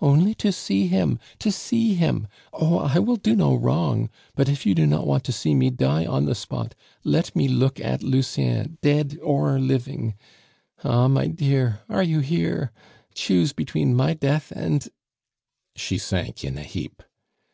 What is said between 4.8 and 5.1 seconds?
not